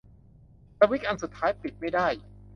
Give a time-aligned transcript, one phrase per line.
[0.77, 2.07] สวิตซ์อันสุดท้ายปิดไม่ได้